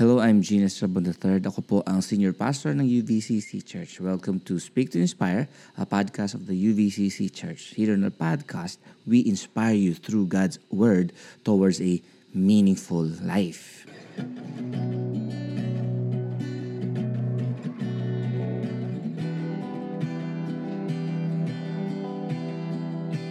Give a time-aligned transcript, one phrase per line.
[0.00, 1.44] Hello, I'm Gina Estrabon III.
[1.44, 4.00] Ako po ang Senior Pastor ng UVCC Church.
[4.00, 5.44] Welcome to Speak to Inspire,
[5.76, 7.76] a podcast of the UVCC Church.
[7.76, 11.12] Here on our podcast, we inspire you through God's Word
[11.44, 12.00] towards a
[12.32, 13.84] meaningful life.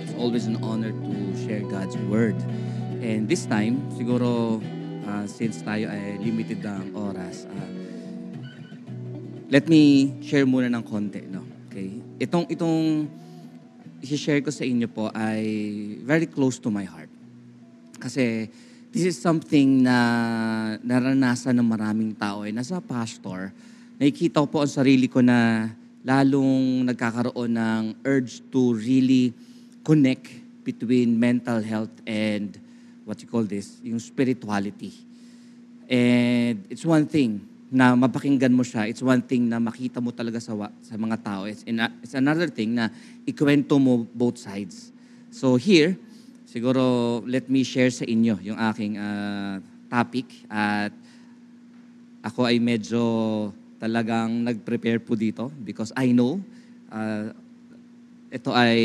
[0.06, 2.38] It's always an honor to share God's Word.
[3.02, 4.62] And this time, siguro,
[5.06, 7.70] uh, since tayo ay limited ang oras, uh,
[9.50, 11.26] let me share muna ng konti.
[11.28, 11.44] No?
[11.70, 12.02] Okay?
[12.22, 13.08] Itong, itong
[14.04, 15.44] i-share ko sa inyo po ay
[16.04, 17.12] very close to my heart.
[18.00, 18.48] Kasi
[18.90, 19.98] this is something na
[20.82, 22.48] naranasan ng maraming tao.
[22.48, 23.52] Eh, nasa pastor,
[24.00, 25.70] nakikita ko po ang sarili ko na
[26.04, 29.36] lalong nagkakaroon ng urge to really
[29.84, 30.32] connect
[30.64, 32.56] between mental health and
[33.10, 34.94] what you call this, yung spirituality.
[35.90, 37.42] And it's one thing
[37.74, 38.86] na mapakinggan mo siya.
[38.86, 40.54] It's one thing na makita mo talaga sa,
[40.86, 41.50] sa mga tao.
[41.50, 42.94] It's, ina- it's another thing na
[43.26, 44.94] ikwento mo both sides.
[45.34, 45.98] So here,
[46.46, 49.58] siguro let me share sa inyo yung aking ah,
[49.90, 50.30] topic.
[50.46, 50.94] At
[52.22, 53.02] ako ay medyo
[53.82, 56.38] talagang nag-prepare po dito because I know
[56.94, 57.34] ah,
[58.30, 58.78] ito ay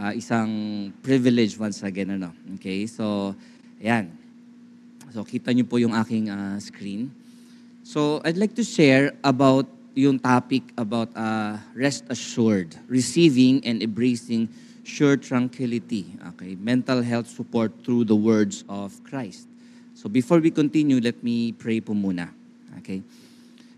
[0.00, 0.48] ah, isang
[1.04, 2.16] privilege once again.
[2.16, 2.32] Ano?
[2.56, 3.36] Okay, so
[3.76, 4.08] ayan.
[5.12, 7.12] So kita niyo po yung aking ah, screen.
[7.84, 14.48] So I'd like to share about yung topic about uh, rest assured, receiving and embracing
[14.86, 16.06] sure tranquility.
[16.34, 19.50] Okay, mental health support through the words of Christ.
[19.92, 22.32] So before we continue, let me pray po muna.
[22.80, 23.04] Okay.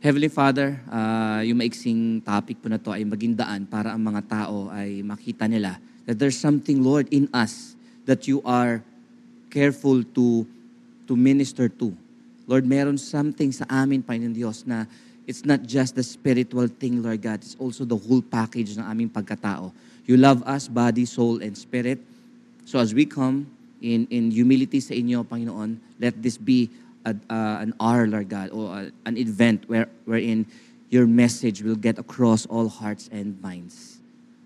[0.03, 4.23] Heavenly Father, uh, yung maiksing topic po na to ay maging daan para ang mga
[4.27, 8.83] tao ay makita nila that there's something, Lord, in us that you are
[9.50, 10.47] careful to
[11.06, 11.97] to minister to.
[12.47, 14.86] Lord, meron something sa amin, Panginoon Diyos, na
[15.27, 17.45] it's not just the spiritual thing, Lord God.
[17.45, 19.70] It's also the whole package ng aming pagkatao.
[20.06, 22.02] You love us, body, soul, and spirit.
[22.64, 23.46] So as we come
[23.80, 26.70] in, in humility sa inyo, Panginoon, let this be
[27.07, 30.46] a, uh, an hour, Lord God, or uh, an event where, wherein
[30.91, 33.98] your message will get across all hearts and minds.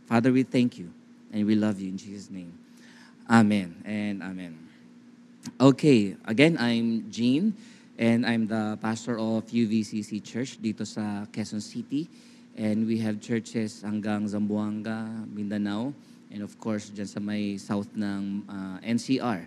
[0.06, 0.92] Father, we thank you
[1.32, 2.52] and we love you in Jesus' name.
[3.28, 4.54] Amen and amen.
[5.60, 7.54] Okay, again, I'm Gene,
[7.98, 12.08] and I'm the pastor of UVCC Church dito sa Quezon City.
[12.56, 15.92] And we have churches hanggang Zamboanga, Mindanao,
[16.32, 19.44] and of course, dyan sa may south ng uh, NCR.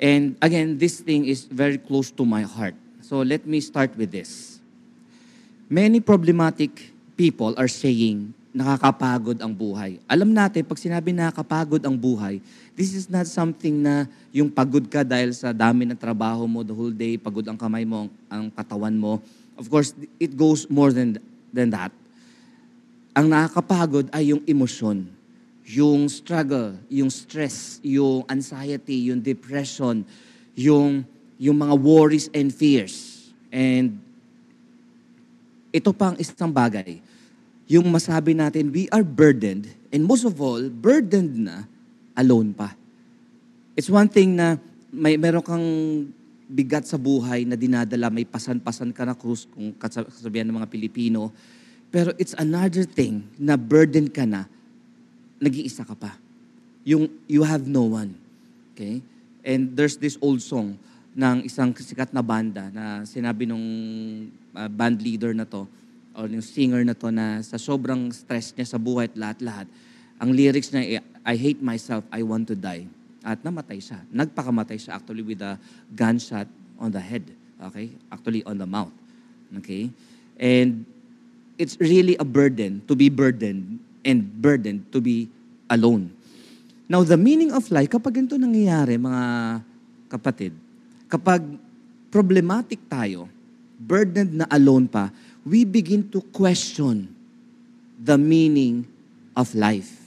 [0.00, 2.74] And again, this thing is very close to my heart.
[3.02, 4.60] So let me start with this.
[5.68, 10.02] Many problematic people are saying, nakakapagod ang buhay.
[10.10, 12.42] Alam natin, pag sinabi nakakapagod ang buhay,
[12.74, 16.74] this is not something na yung pagod ka dahil sa dami ng trabaho mo the
[16.74, 19.22] whole day, pagod ang kamay mo, ang katawan mo.
[19.54, 21.22] Of course, it goes more than,
[21.54, 21.94] than that.
[23.14, 25.06] Ang nakakapagod ay yung emosyon,
[25.62, 30.02] yung struggle, yung stress, yung anxiety, yung depression,
[30.58, 31.06] yung,
[31.38, 33.30] yung mga worries and fears.
[33.54, 34.02] And
[35.70, 36.98] ito pang isang bagay,
[37.70, 41.70] yung masabi natin, we are burdened, and most of all, burdened na,
[42.18, 42.74] alone pa.
[43.78, 44.58] It's one thing na
[44.90, 45.66] may meron kang
[46.50, 51.30] bigat sa buhay na dinadala, may pasan-pasan ka na krus, kung kasabihan ng mga Pilipino,
[51.94, 54.50] pero it's another thing na burden ka na,
[55.38, 56.18] nag-iisa ka pa.
[56.82, 58.18] Yung you have no one.
[58.74, 58.98] Okay?
[59.46, 60.74] And there's this old song
[61.14, 63.62] ng isang sikat na banda na sinabi nung
[64.58, 65.70] uh, band leader na to,
[66.20, 69.66] or yung singer na to na sa sobrang stress niya sa buhay at lahat-lahat,
[70.20, 72.84] ang lyrics niya, I hate myself, I want to die.
[73.24, 74.04] At namatay siya.
[74.12, 75.56] Nagpakamatay siya actually with a
[75.96, 76.44] gunshot
[76.76, 77.24] on the head.
[77.72, 77.96] Okay?
[78.12, 78.92] Actually on the mouth.
[79.64, 79.88] Okay?
[80.36, 80.84] And
[81.56, 85.28] it's really a burden to be burdened and burdened to be
[85.72, 86.12] alone.
[86.88, 89.24] Now, the meaning of life, kapag ganito nangyayari, mga
[90.12, 90.52] kapatid,
[91.08, 91.44] kapag
[92.10, 93.28] problematic tayo,
[93.80, 95.08] burdened na alone pa,
[95.44, 97.08] we begin to question
[98.00, 98.84] the meaning
[99.36, 100.00] of life.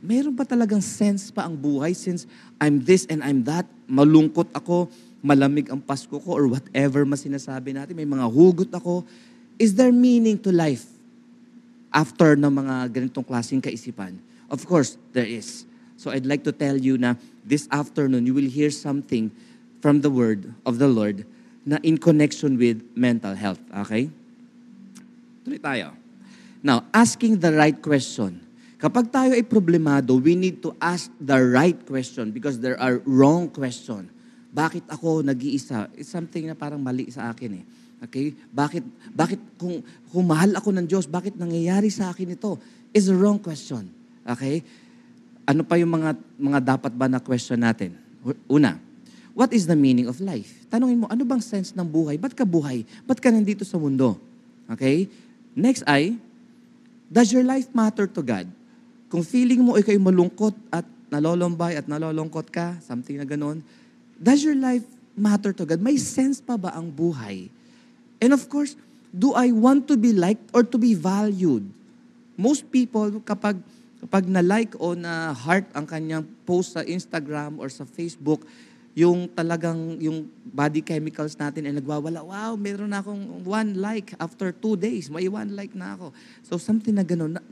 [0.00, 2.24] Meron pa talagang sense pa ang buhay since
[2.56, 4.88] I'm this and I'm that, malungkot ako,
[5.20, 9.04] malamig ang Pasko ko, or whatever mas sinasabi natin, may mga hugot ako.
[9.60, 10.88] Is there meaning to life
[11.92, 14.16] after ng mga ganitong klaseng kaisipan?
[14.48, 15.68] Of course, there is.
[16.00, 19.28] So I'd like to tell you na this afternoon, you will hear something
[19.84, 21.28] from the word of the Lord
[21.68, 23.60] na in connection with mental health.
[23.84, 24.08] Okay?
[25.50, 25.98] Tuloy tayo.
[26.62, 28.38] Now, asking the right question.
[28.78, 33.50] Kapag tayo ay problemado, we need to ask the right question because there are wrong
[33.50, 34.06] question.
[34.54, 35.90] Bakit ako nag-iisa?
[35.98, 37.64] It's something na parang mali sa akin eh.
[38.06, 38.30] Okay?
[38.54, 39.82] Bakit, bakit kung,
[40.14, 42.54] kung mahal ako ng Diyos, bakit nangyayari sa akin ito?
[42.94, 43.90] Is a wrong question.
[44.22, 44.62] Okay?
[45.50, 47.98] Ano pa yung mga, mga dapat ba na question natin?
[48.46, 48.78] Una,
[49.34, 50.62] what is the meaning of life?
[50.70, 52.22] Tanungin mo, ano bang sense ng buhay?
[52.22, 52.86] Ba't ka buhay?
[53.02, 54.14] Ba't ka nandito sa mundo?
[54.70, 55.10] Okay?
[55.54, 56.16] Next ay,
[57.10, 58.46] does your life matter to God?
[59.10, 63.58] Kung feeling mo ikaw malungkot at nalolombay at nalolongkot ka, something na ganun,
[64.14, 64.86] does your life
[65.18, 65.82] matter to God?
[65.82, 67.50] May sense pa ba ang buhay?
[68.22, 68.78] And of course,
[69.10, 71.66] do I want to be liked or to be valued?
[72.38, 73.58] Most people, kapag,
[73.98, 78.46] kapag na-like o na-heart ang kanyang post sa Instagram or sa Facebook,
[78.94, 84.50] yung talagang yung body chemicals natin ay nagwawala, wow, meron na akong one like after
[84.50, 86.10] two days, may one like na ako.
[86.42, 87.42] So something na gano'n, na,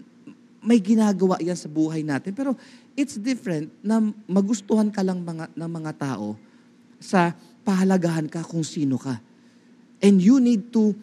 [0.58, 2.34] may ginagawa yan sa buhay natin.
[2.34, 2.58] Pero
[2.98, 6.34] it's different na magustuhan ka lang mga, ng mga tao
[6.98, 7.30] sa
[7.62, 9.22] pahalagahan ka kung sino ka.
[10.02, 10.94] And you need to,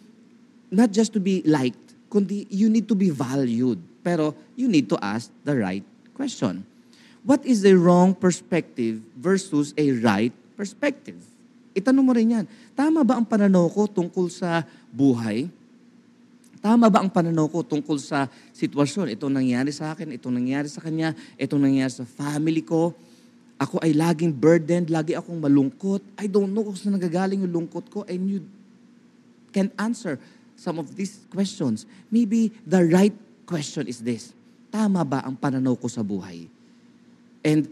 [0.67, 3.79] not just to be liked, kundi you need to be valued.
[4.03, 6.67] Pero you need to ask the right question.
[7.25, 11.17] What is a wrong perspective versus a right perspective?
[11.73, 12.45] Itanong mo rin yan.
[12.77, 14.61] Tama ba ang pananaw ko tungkol sa
[14.93, 15.49] buhay?
[16.61, 19.09] Tama ba ang pananaw ko tungkol sa sitwasyon?
[19.17, 22.93] Itong nangyari sa akin, itong nangyari sa kanya, itong nangyari sa family ko.
[23.57, 26.05] Ako ay laging burdened, lagi akong malungkot.
[26.21, 28.39] I don't know kung saan nagagaling yung lungkot ko and you
[29.49, 30.21] can answer
[30.53, 31.89] some of these questions.
[32.13, 33.17] Maybe the right
[33.49, 34.29] question is this.
[34.69, 36.54] Tama ba ang pananaw ko sa buhay?
[37.45, 37.69] And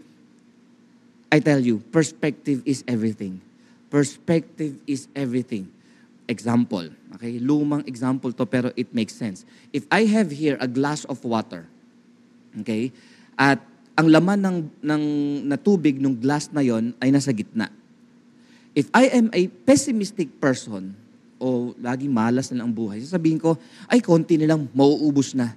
[1.34, 3.42] I tell you, perspective is everything.
[3.90, 5.66] Perspective is everything.
[6.30, 7.42] Example, okay?
[7.42, 9.42] Lumang example to pero it makes sense.
[9.74, 11.66] If I have here a glass of water,
[12.62, 12.94] okay?
[13.34, 13.58] At
[13.98, 15.02] ang laman ng, ng
[15.50, 17.66] na tubig ng glass na yon ay nasa gitna.
[18.74, 20.94] If I am a pessimistic person,
[21.38, 23.58] o laging malas na lang ang buhay, sasabihin ko,
[23.90, 25.54] ay konti na lang, mauubos na.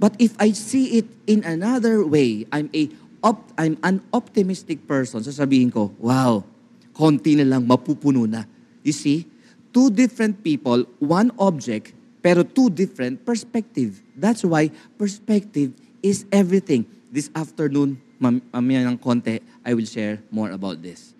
[0.00, 2.88] But if I see it in another way, I'm a
[3.22, 6.44] op- I'm an optimistic person, sasabihin ko, wow,
[6.92, 8.44] konti na lang, mapupuno na.
[8.84, 9.28] You see?
[9.70, 14.02] Two different people, one object, pero two different perspective.
[14.18, 15.72] That's why perspective
[16.02, 16.84] is everything.
[17.12, 21.14] This afternoon, mam- mamaya ng konti, I will share more about this.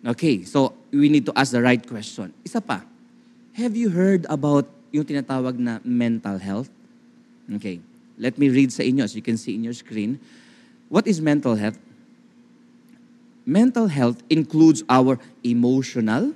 [0.00, 2.32] Okay, so we need to ask the right question.
[2.40, 2.80] Isa pa,
[3.52, 4.64] have you heard about
[4.94, 6.72] yung tinatawag na mental health?
[7.58, 7.84] Okay,
[8.16, 10.16] let me read sa inyo as you can see in your screen.
[10.90, 11.78] What is mental health?
[13.46, 16.34] Mental health includes our emotional,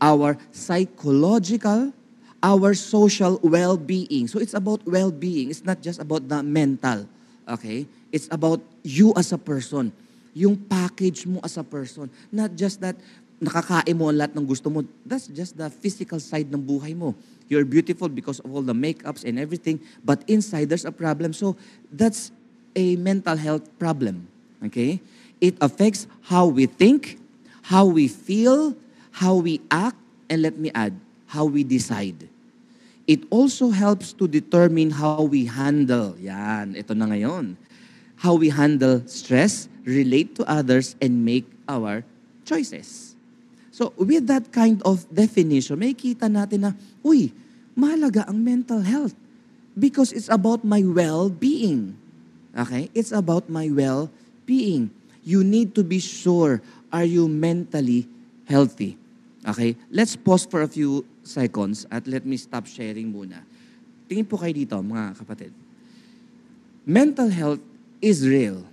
[0.00, 1.92] our psychological,
[2.42, 4.30] our social well-being.
[4.30, 5.50] So it's about well-being.
[5.50, 7.10] It's not just about the mental.
[7.46, 7.86] Okay?
[8.14, 9.90] It's about you as a person.
[10.32, 12.08] Yung package mo as a person.
[12.30, 12.94] Not just that
[13.42, 14.86] nakakain mo ang lahat ng gusto mo.
[15.02, 17.18] That's just the physical side ng buhay mo.
[17.50, 19.82] You're beautiful because of all the makeups and everything.
[20.06, 21.34] But inside, there's a problem.
[21.34, 21.58] So
[21.90, 22.30] that's
[22.74, 24.28] a mental health problem.
[24.64, 25.00] Okay?
[25.40, 27.18] It affects how we think,
[27.62, 28.76] how we feel,
[29.10, 29.98] how we act,
[30.30, 30.94] and let me add,
[31.26, 32.28] how we decide.
[33.06, 37.58] It also helps to determine how we handle, yan, ito na ngayon,
[38.16, 42.06] how we handle stress, relate to others, and make our
[42.46, 43.18] choices.
[43.74, 46.72] So with that kind of definition, may kita natin na,
[47.02, 47.34] uy,
[47.74, 49.16] mahalaga ang mental health
[49.74, 51.98] because it's about my well-being.
[52.52, 52.92] Okay?
[52.92, 54.92] It's about my well-being.
[55.24, 56.60] You need to be sure,
[56.92, 58.08] are you mentally
[58.44, 58.98] healthy?
[59.46, 59.76] Okay?
[59.90, 63.42] Let's pause for a few seconds at let me stop sharing muna.
[64.10, 65.52] Tingin po kayo dito, mga kapatid.
[66.84, 67.62] Mental health
[68.02, 68.66] is real.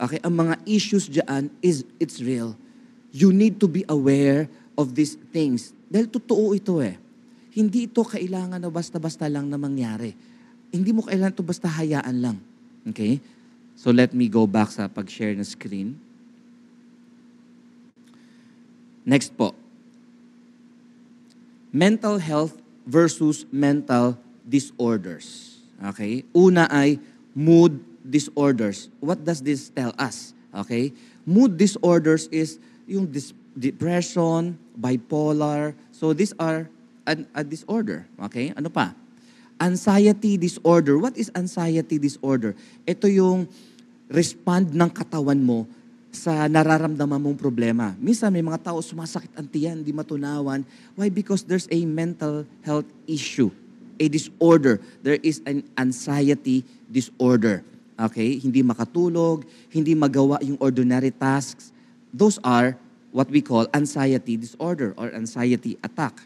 [0.00, 0.22] Okay?
[0.24, 2.56] Ang mga issues dyan is, it's real.
[3.14, 5.74] You need to be aware of these things.
[5.86, 6.98] Dahil totoo ito eh.
[7.54, 10.10] Hindi ito kailangan na basta-basta lang na mangyari.
[10.74, 12.38] Hindi mo kailangan ito basta hayaan lang.
[12.88, 13.20] Okay?
[13.74, 15.98] So let me go back sa pag-share ng screen.
[19.04, 19.52] Next po.
[21.74, 25.58] Mental health versus mental disorders.
[25.92, 26.24] Okay?
[26.32, 27.00] Una ay
[27.34, 28.88] mood disorders.
[29.00, 30.32] What does this tell us?
[30.54, 30.92] Okay?
[31.26, 35.74] Mood disorders is yung dis- depression, bipolar.
[35.92, 36.68] So these are
[37.04, 38.06] an, a disorder.
[38.30, 38.52] Okay?
[38.56, 38.96] Ano pa?
[39.60, 40.98] Anxiety disorder.
[40.98, 42.58] What is anxiety disorder?
[42.84, 43.46] Ito yung
[44.10, 45.64] respond ng katawan mo
[46.14, 47.90] sa nararamdaman mong problema.
[47.98, 50.62] Minsan may mga tao sumasakit ang tiyan, di matunawan.
[50.94, 51.10] Why?
[51.10, 53.50] Because there's a mental health issue,
[53.98, 54.78] a disorder.
[55.02, 57.66] There is an anxiety disorder.
[57.98, 58.38] Okay?
[58.38, 59.42] Hindi makatulog,
[59.74, 61.74] hindi magawa yung ordinary tasks.
[62.14, 62.78] Those are
[63.10, 66.18] what we call anxiety disorder or anxiety attack.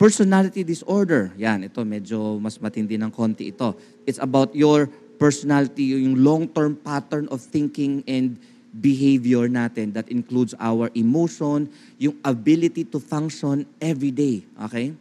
[0.00, 3.76] Personality disorder, yan, ito medyo mas matindi ng konti ito.
[4.08, 4.88] It's about your
[5.20, 8.40] personality, yung long-term pattern of thinking and
[8.80, 11.68] behavior natin that includes our emotion,
[12.00, 14.40] yung ability to function every day.
[14.64, 14.96] Okay?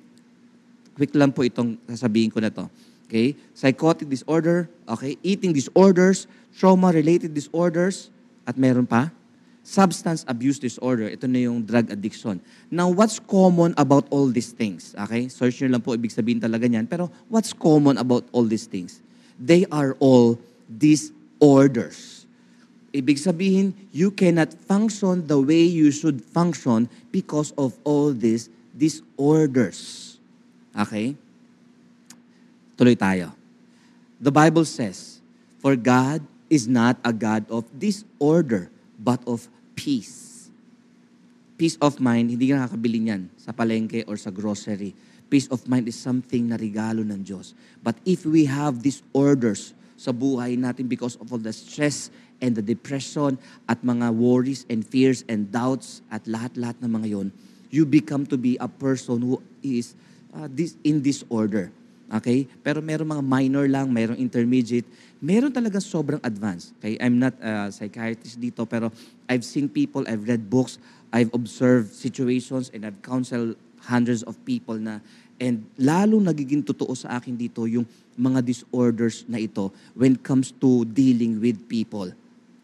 [0.99, 2.67] Quick lang po itong sasabihin ko na to.
[3.07, 3.39] Okay?
[3.55, 5.15] Psychotic disorder, okay?
[5.23, 6.27] Eating disorders,
[6.59, 8.11] trauma-related disorders,
[8.43, 9.15] at meron pa?
[9.61, 11.11] Substance abuse disorder.
[11.11, 12.41] Ito na yung drug addiction.
[12.71, 14.95] Now, what's common about all these things?
[14.95, 15.29] Okay?
[15.29, 16.89] Search nyo lang po, ibig sabihin talaga niyan.
[16.89, 19.03] Pero what's common about all these things?
[19.37, 22.19] They are all disorders.
[22.89, 30.17] Ibig sabihin, you cannot function the way you should function because of all these disorders.
[30.73, 31.13] Okay?
[32.73, 33.35] Tuloy tayo.
[34.17, 35.21] The Bible says,
[35.59, 39.47] For God is not a God of disorder, but of
[39.79, 40.51] peace.
[41.55, 44.95] Peace of mind, hindi ka nakakabili niyan sa palengke or sa grocery.
[45.31, 47.55] Peace of mind is something na regalo ng Diyos.
[47.83, 52.07] But if we have disorders sa buhay natin because of all the stress
[52.39, 53.35] and the depression
[53.67, 57.27] at mga worries and fears and doubts at lahat-lahat ng mga yon,
[57.67, 59.93] you become to be a person who is
[60.31, 61.71] uh, this, in disorder.
[62.09, 62.49] Okay?
[62.65, 64.85] Pero meron mga minor lang, meron intermediate,
[65.21, 66.73] meron talaga sobrang advanced.
[66.81, 66.97] Okay?
[66.97, 68.89] I'm not a psychiatrist dito, pero
[69.29, 70.81] I've seen people, I've read books,
[71.13, 74.99] I've observed situations, and I've counseled hundreds of people na,
[75.37, 77.85] and lalo nagiging totoo sa akin dito yung
[78.19, 82.09] mga disorders na ito when it comes to dealing with people.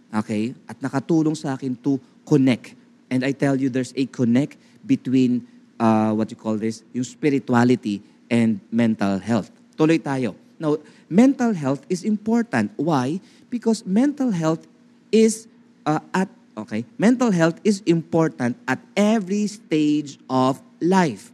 [0.10, 0.58] Okay?
[0.66, 2.74] At nakatulong sa akin to connect.
[3.14, 5.46] And I tell you, there's a connect between
[5.80, 8.02] uh, what you call this, yung spirituality
[8.36, 9.48] and mental health.
[9.80, 10.36] Tuloy tayo.
[10.60, 10.76] Now,
[11.08, 12.76] mental health is important.
[12.76, 13.24] Why?
[13.48, 14.68] Because mental health
[15.12, 15.48] is
[15.88, 16.28] uh, at
[16.60, 21.32] okay, mental health is important at every stage of life.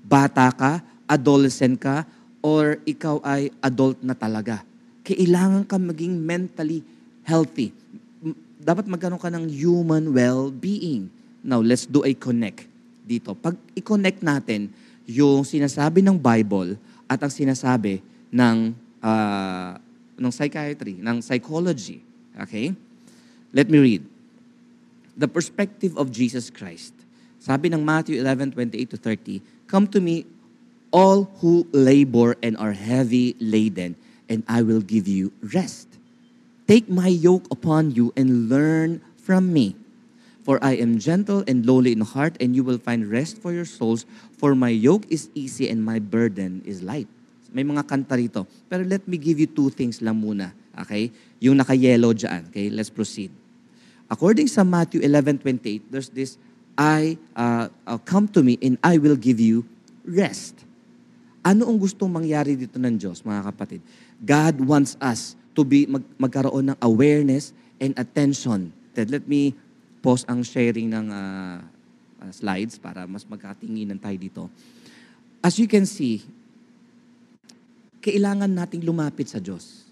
[0.00, 2.08] Bata ka, adolescent ka,
[2.40, 4.64] or ikaw ay adult na talaga.
[5.04, 6.80] Kailangan ka maging mentally
[7.24, 7.72] healthy.
[8.60, 11.12] Dapat magkaroon ka ng human well-being.
[11.44, 12.68] Now, let's do a connect
[13.08, 13.32] dito.
[13.32, 14.68] Pag i-connect natin
[15.08, 16.76] yung sinasabi ng Bible
[17.08, 19.72] at ang sinasabi ng uh,
[20.20, 22.04] ng psychiatry, ng psychology.
[22.36, 22.76] Okay?
[23.56, 24.04] Let me read.
[25.16, 26.92] The perspective of Jesus Christ.
[27.40, 30.28] Sabi ng Matthew 11:28 to 30, Come to me,
[30.92, 33.96] all who labor and are heavy laden,
[34.28, 35.88] and I will give you rest.
[36.68, 39.72] Take my yoke upon you and learn from me.
[40.48, 43.68] For I am gentle and lowly in heart, and you will find rest for your
[43.68, 44.08] souls.
[44.40, 47.04] For my yoke is easy and my burden is light.
[47.52, 48.48] May mga kanta rito.
[48.64, 50.56] Pero let me give you two things lang muna.
[50.72, 51.12] Okay?
[51.44, 52.48] Yung naka-yellow dyan.
[52.48, 52.72] Okay?
[52.72, 53.28] Let's proceed.
[54.08, 56.40] According sa Matthew 11:28, there's this,
[56.80, 59.68] I, uh, uh, come to me and I will give you
[60.00, 60.64] rest.
[61.44, 63.84] Ano ang gustong mangyari dito ng Diyos, mga kapatid?
[64.24, 68.72] God wants us to be mag, magkaroon ng awareness and attention.
[68.96, 69.54] Let me
[69.98, 71.58] pause ang sharing ng uh,
[72.22, 74.42] uh, slides para mas magkatinginan tayo dito.
[75.42, 76.22] As you can see,
[78.02, 79.86] kailangan nating lumapit sa Diyos.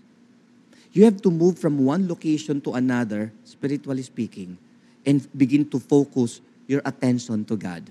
[0.97, 4.57] You have to move from one location to another, spiritually speaking,
[5.05, 7.85] and begin to focus your attention to God.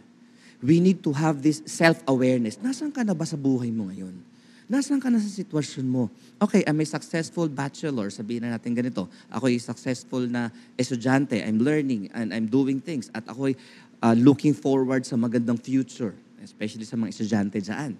[0.59, 2.57] We need to have this self-awareness.
[2.65, 4.34] Nasaan ka na ba sa buhay mo ngayon?
[4.65, 6.09] Nasaan ka na sa sitwasyon mo?
[6.41, 8.09] Okay, I'm a successful bachelor.
[8.09, 9.05] Sabihin na natin ganito.
[9.29, 11.37] Ako ay successful na estudyante.
[11.37, 13.13] I'm learning and I'm doing things.
[13.13, 13.55] At ako ay
[14.01, 16.17] uh, looking forward sa magandang future.
[16.41, 17.93] Especially sa mga estudyante dyan.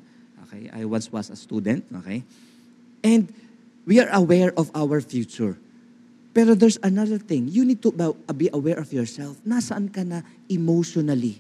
[0.50, 1.86] Okay, I once was a student.
[2.02, 2.26] Okay?
[3.06, 3.30] And
[3.86, 5.62] we are aware of our future.
[6.34, 7.46] Pero there's another thing.
[7.48, 7.94] You need to
[8.34, 9.38] be aware of yourself.
[9.46, 11.40] Nasaan ka na emotionally?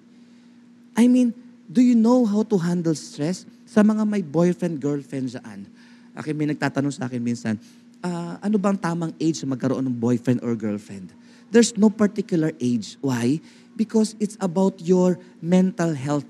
[0.95, 1.33] I mean,
[1.65, 3.43] do you know how to handle stress?
[3.65, 5.65] Sa mga may boyfriend, girlfriend dyan,
[6.13, 7.57] okay, may nagtatanong sa akin minsan,
[8.05, 11.09] uh, ano bang tamang age sa magkaroon ng boyfriend or girlfriend?
[11.49, 12.97] There's no particular age.
[13.01, 13.41] Why?
[13.73, 16.25] Because it's about your mental health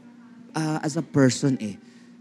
[0.55, 1.75] uh, as a person eh.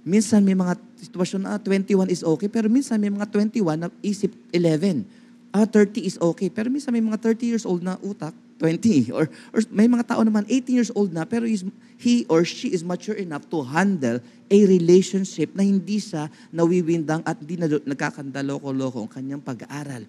[0.04, 3.88] Minsan may mga sitwasyon na ah, 21 is okay, pero minsan may mga 21 na
[4.04, 5.09] isip 11.
[5.54, 9.11] Ah, 30 is okay, pero minsan may mga 30 years old na utak, 20.
[9.11, 11.66] Or, or may mga tao naman 18 years old na, pero is,
[11.99, 14.20] he or she is mature enough to handle
[14.50, 20.06] a relationship na hindi siya nawiwindang at hindi na nagkakandaloko-loko ang kanyang pag-aaral.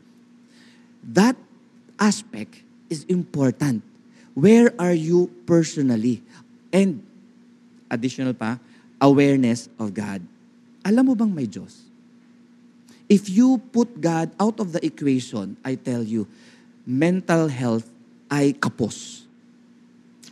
[1.06, 1.38] That
[1.98, 3.82] aspect is important.
[4.36, 6.22] Where are you personally?
[6.70, 7.00] And
[7.88, 8.60] additional pa,
[9.00, 10.22] awareness of God.
[10.84, 11.88] Alam mo bang may Diyos?
[13.08, 16.26] If you put God out of the equation, I tell you,
[16.86, 17.86] mental health
[18.32, 19.28] ay kapos.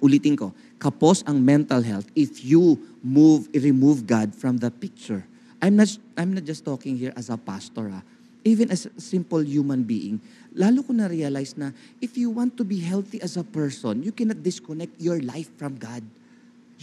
[0.03, 5.23] Ulitin ko, kapos ang mental health if you move, remove God from the picture.
[5.63, 8.03] I'm not, I'm not just talking here as a pastor, ah.
[8.43, 10.19] even as a simple human being.
[10.51, 11.71] Lalo ko na-realize na
[12.03, 15.79] if you want to be healthy as a person, you cannot disconnect your life from
[15.79, 16.03] God.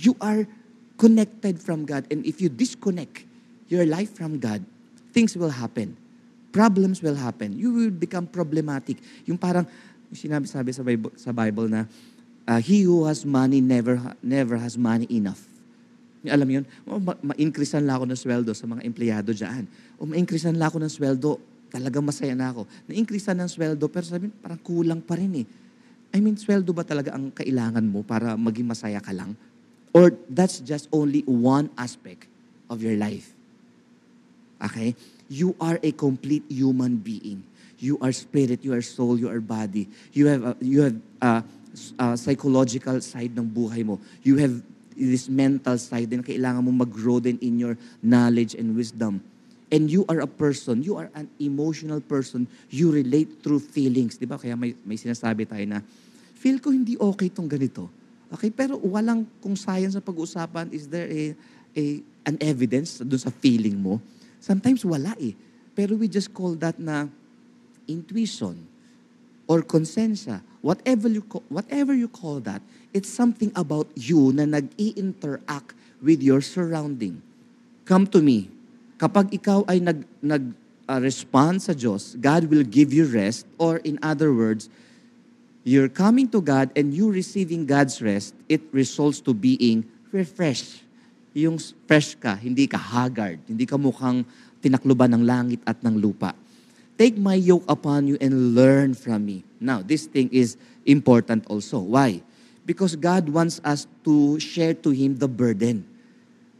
[0.00, 0.49] You are
[0.97, 2.09] connected from God.
[2.11, 3.25] And if you disconnect
[3.69, 4.64] your life from God,
[5.12, 5.97] things will happen.
[6.52, 7.57] Problems will happen.
[7.57, 8.99] You will become problematic.
[9.25, 9.69] Yung parang,
[10.12, 11.87] sinabi-sabi sa Bible, sa Bible na,
[12.47, 15.43] uh, he who has money never never has money enough.
[16.26, 16.64] Alam yun?
[16.85, 19.64] O, ma- ma-increasean lang ako ng sweldo sa mga empleyado dyan.
[19.97, 21.40] O ma-increasean lang ako ng sweldo,
[21.73, 22.69] talagang masaya na ako.
[22.90, 25.47] Na-increasean ng sweldo, pero sabi, parang kulang pa rin eh.
[26.12, 29.33] I mean, sweldo ba talaga ang kailangan mo para maging masaya ka lang?
[29.95, 32.26] Or that's just only one aspect
[32.69, 33.33] of your life?
[34.61, 34.93] Okay?
[35.31, 37.47] You are a complete human being.
[37.81, 39.89] You are spirit, you are soul, you are body.
[40.13, 41.33] You have a, you have a,
[41.97, 43.97] a psychological side ng buhay mo.
[44.21, 44.61] You have
[44.93, 49.25] this mental side din kailangan mo mag-grow din in your knowledge and wisdom.
[49.73, 52.45] And you are a person, you are an emotional person.
[52.69, 54.21] You relate through feelings.
[54.21, 54.37] Di ba?
[54.37, 55.81] Kaya may, may sinasabi tayo na,
[56.37, 57.89] feel ko hindi okay tong ganito.
[58.31, 61.35] Okay, pero walang kung science sa pag-uusapan, is there a,
[61.75, 61.85] a,
[62.29, 64.03] an evidence doon sa feeling mo?
[64.43, 65.33] Sometimes wala eh.
[65.75, 67.07] Pero we just call that na
[67.91, 68.71] intuition
[69.51, 70.39] or konsensya.
[70.63, 72.63] Whatever you, whatever you call that,
[72.95, 77.19] it's something about you na nag-i-interact with your surrounding.
[77.83, 78.47] Come to me.
[79.01, 80.45] Kapag ikaw ay nag, nag
[80.87, 84.71] uh, respond sa Diyos, God will give you rest or in other words,
[85.63, 90.83] you're coming to God and you receiving God's rest, it results to being refreshed.
[91.35, 94.27] Yung fresh ka, hindi ka haggard, hindi ka mukhang
[94.61, 96.35] tinakluban ng langit at ng lupa.
[97.00, 99.40] Take my yoke upon you and learn from me.
[99.57, 101.80] Now, this thing is important also.
[101.80, 102.21] Why?
[102.69, 105.88] Because God wants us to share to Him the burden.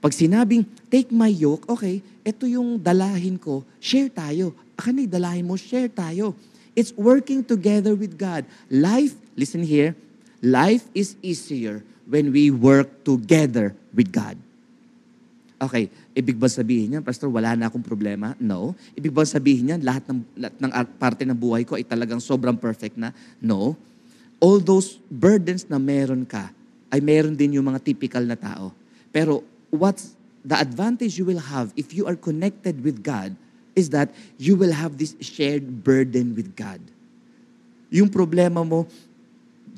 [0.01, 4.57] Pag sinabing, take my yoke, okay, ito yung dalahin ko, share tayo.
[4.81, 6.33] Akin na dalahin mo, share tayo.
[6.73, 8.49] It's working together with God.
[8.73, 9.93] Life, listen here,
[10.41, 14.41] life is easier when we work together with God.
[15.61, 18.33] Okay, ibig ba sabihin niyan, Pastor, wala na akong problema?
[18.41, 18.73] No.
[18.97, 22.17] Ibig ba sabihin niyan, lahat ng, lahat ng ar- parte ng buhay ko ay talagang
[22.17, 23.13] sobrang perfect na?
[23.37, 23.77] No.
[24.41, 26.49] All those burdens na meron ka,
[26.89, 28.73] ay meron din yung mga typical na tao.
[29.13, 33.37] Pero what's the advantage you will have if you are connected with God
[33.77, 36.81] is that you will have this shared burden with God.
[37.93, 38.89] Yung problema mo,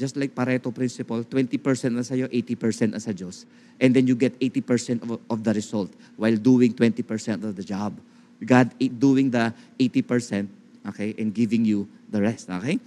[0.02, 1.62] just like Pareto principle, 20%
[1.94, 3.46] na sa'yo, 80% na sa Diyos.
[3.78, 7.06] And then you get 80% of, of the result while doing 20%
[7.46, 7.94] of the job.
[8.42, 10.50] God doing the 80%,
[10.90, 12.82] okay, and giving you the rest, okay?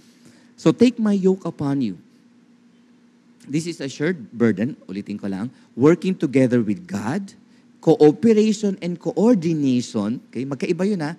[0.60, 1.96] So take my yoke upon you.
[3.48, 7.32] This is a shared burden, ulitin ko lang, working together with God,
[7.80, 11.16] cooperation and coordination, okay, magkaiba yun ha,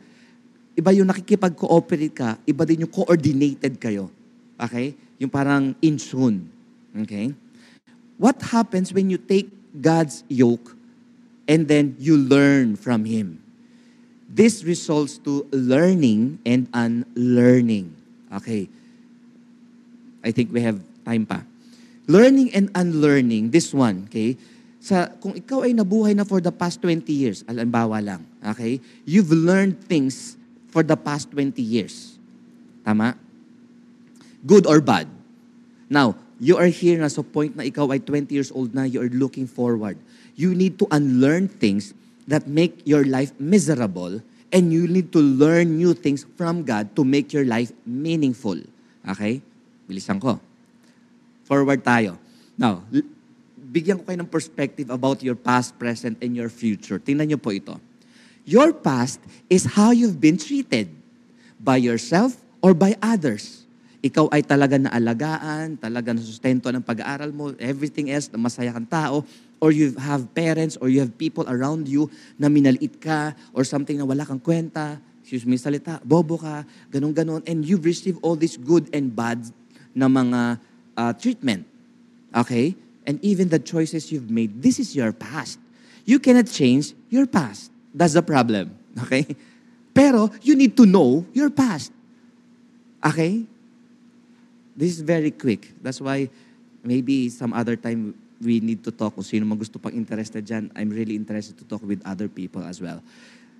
[0.77, 4.13] iba yung nakikipag-cooperate ka, iba din yung coordinated kayo.
[4.59, 4.97] Okay?
[5.17, 6.49] Yung parang in tune.
[6.97, 7.33] Okay?
[8.17, 10.73] What happens when you take God's yoke
[11.47, 13.41] and then you learn from Him?
[14.27, 17.93] This results to learning and unlearning.
[18.33, 18.67] Okay.
[20.25, 21.45] I think we have time pa.
[22.07, 24.35] Learning and unlearning, this one, okay?
[24.79, 28.79] Sa, kung ikaw ay nabuhay na for the past 20 years, alambawa lang, okay?
[29.03, 30.39] You've learned things
[30.71, 32.15] for the past 20 years.
[32.87, 33.19] Tama?
[34.45, 35.07] Good or bad?
[35.89, 39.01] Now, you are here na sa point na ikaw ay 20 years old na, you
[39.01, 39.97] are looking forward.
[40.37, 41.97] You need to unlearn things
[42.29, 44.21] that make your life miserable
[44.53, 48.59] and you need to learn new things from God to make your life meaningful.
[49.07, 49.41] Okay?
[49.89, 50.39] Bilisan ko.
[51.47, 52.19] Forward tayo.
[52.59, 52.83] Now,
[53.57, 56.99] bigyan ko kayo ng perspective about your past, present, and your future.
[56.99, 57.75] Tingnan niyo po ito.
[58.47, 59.19] Your past
[59.51, 60.87] is how you've been treated
[61.59, 63.66] by yourself or by others.
[63.97, 69.25] Ikaw ay talaga naalagaan, talaga nasustento ng pag-aaral mo, everything else, na masaya kang tao,
[69.57, 72.05] or you have parents or you have people around you
[72.37, 76.61] na minaliit ka or something na wala kang kwenta, excuse me salita, bobo ka,
[76.93, 79.41] ganun-ganon, and you've received all this good and bad
[79.97, 80.61] na mga
[80.93, 81.65] uh, treatment.
[82.37, 82.77] Okay?
[83.01, 85.57] And even the choices you've made, this is your past.
[86.05, 87.73] You cannot change your past.
[87.93, 88.77] That's the problem.
[88.97, 89.29] Okay?
[89.93, 91.93] Pero you need to know your past.
[93.01, 93.45] Okay?
[94.77, 95.73] This is very quick.
[95.81, 96.29] That's why
[96.85, 100.69] maybe some other time we need to talk kung sino man gusto pang interested dyan.
[100.77, 103.01] I'm really interested to talk with other people as well.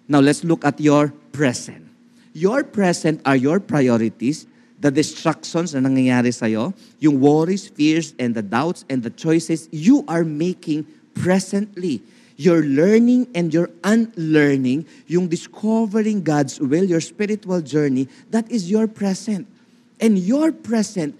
[0.05, 1.89] Now, let's look at your present.
[2.37, 4.45] Your present are your priorities,
[4.79, 10.05] the distractions na nangyayari sa'yo, yung worries, fears, and the doubts and the choices you
[10.07, 10.85] are making
[11.17, 12.05] presently.
[12.37, 18.85] Your learning and your unlearning, yung discovering God's will, your spiritual journey, that is your
[18.85, 19.49] present.
[19.97, 21.17] And your present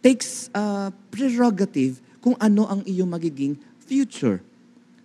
[0.00, 4.40] takes uh, prerogative kung ano ang iyong magiging future.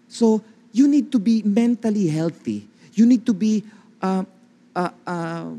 [0.08, 0.40] So,
[0.72, 2.68] you need to be mentally healthy.
[2.94, 3.64] You need to be,
[4.02, 4.24] uh,
[4.76, 5.52] uh, uh,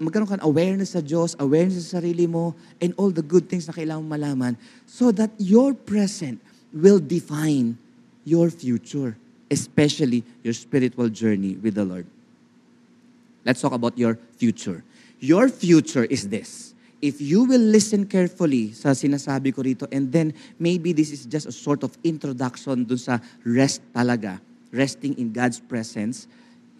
[0.00, 3.76] magkaroon ka awareness sa Diyos, awareness sa sarili mo, and all the good things na
[3.76, 4.54] kailangan malaman
[4.88, 6.40] so that your present
[6.72, 7.76] will define
[8.24, 9.16] your future,
[9.50, 12.06] especially your spiritual journey with the Lord.
[13.44, 14.84] Let's talk about your future.
[15.22, 16.74] Your future is this.
[16.98, 21.46] If you will listen carefully sa sinasabi ko rito, and then maybe this is just
[21.46, 24.42] a sort of introduction dun sa rest talaga.
[24.74, 26.26] Resting in God's presence,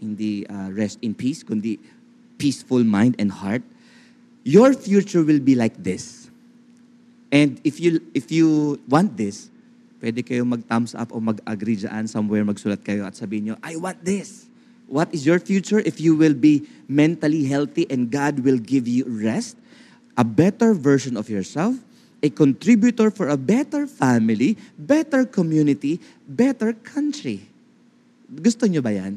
[0.02, 1.78] hindi uh, rest in peace, kundi
[2.34, 3.62] peaceful mind and heart.
[4.42, 6.26] Your future will be like this.
[7.30, 9.54] And if you if you want this,
[10.02, 14.02] pwede kayo mag-thumbs up o mag-agree dyan somewhere, magsulat kayo at sabihin nyo, I want
[14.02, 14.50] this.
[14.92, 19.08] What is your future if you will be mentally healthy and God will give you
[19.08, 19.56] rest,
[20.20, 21.80] a better version of yourself,
[22.20, 25.96] a contributor for a better family, better community,
[26.28, 27.40] better country.
[28.28, 29.16] Gusto nyo ba yan?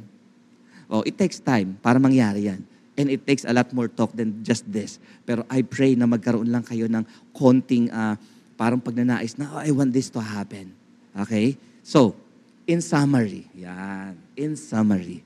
[0.87, 2.63] Oh, it takes time para mangyari yan.
[2.95, 4.95] And it takes a lot more talk than just this.
[5.27, 7.03] Pero I pray na magkaroon lang kayo ng
[7.35, 8.15] konting ah,
[8.55, 10.71] parang pagnanais na, oh, I want this to happen.
[11.11, 11.59] Okay?
[11.83, 12.15] So,
[12.63, 15.19] in summary, yan, in summary,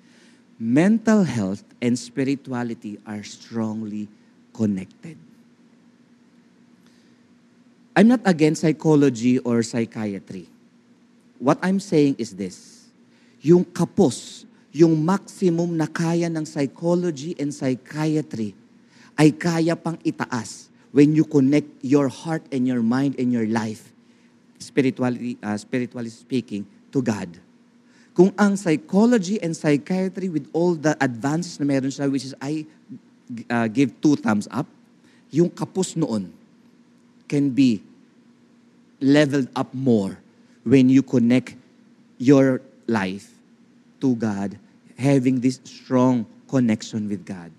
[0.59, 4.11] mental health and spirituality are strongly
[4.51, 5.15] connected.
[7.95, 10.47] I'm not against psychology or psychiatry.
[11.39, 12.91] What I'm saying is this.
[13.39, 14.43] Yung kapos,
[14.75, 18.51] yung maximum na kaya ng psychology and psychiatry
[19.15, 23.95] ay kaya pang itaas when you connect your heart and your mind and your life,
[24.59, 27.31] spiritually, uh, spiritually speaking, to God.
[28.19, 32.67] Kung ang psychology and psychiatry with all the advances na meron siya, which is I
[33.47, 34.67] uh, give two thumbs up,
[35.31, 36.35] yung kapos noon
[37.31, 37.79] can be
[38.99, 40.19] leveled up more
[40.67, 41.55] when you connect
[42.19, 42.59] your
[42.91, 43.31] life
[44.03, 44.59] to God,
[44.99, 47.55] having this strong connection with God.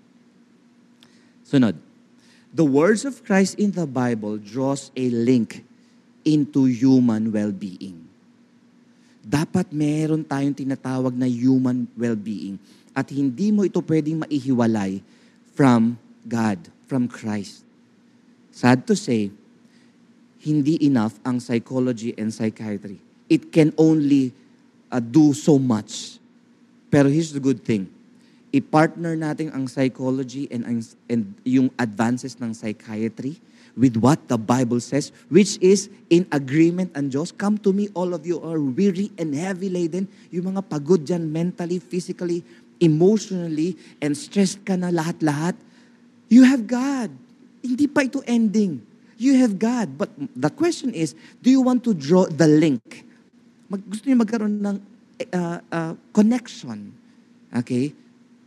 [1.41, 1.81] Sunod.
[2.53, 5.65] The words of Christ in the Bible draws a link
[6.21, 8.10] into human well-being.
[9.21, 12.57] Dapat meron tayong tinatawag na human well-being
[12.91, 14.99] at hindi mo ito pwedeng maihiwalay
[15.53, 16.57] from God,
[16.89, 17.63] from Christ.
[18.51, 19.31] Sad to say,
[20.41, 22.97] hindi enough ang psychology and psychiatry.
[23.29, 24.33] It can only
[24.89, 26.17] uh, do so much.
[26.91, 27.87] Pero here's the good thing.
[28.51, 30.67] I-partner natin ang psychology and,
[31.07, 33.39] and yung advances ng psychiatry
[33.77, 37.31] with what the Bible says, which is in agreement and Diyos.
[37.35, 40.07] Come to me, all of you are weary and heavy laden.
[40.31, 42.43] Yung mga pagod dyan mentally, physically,
[42.79, 45.55] emotionally, and stressed ka na lahat-lahat.
[46.31, 47.11] You have God.
[47.61, 48.81] Hindi pa ito ending.
[49.21, 49.99] You have God.
[49.99, 53.05] But the question is, do you want to draw the link?
[53.69, 54.77] Mag, gusto niyo magkaroon ng
[55.29, 56.89] uh, uh, connection?
[57.53, 57.93] Okay?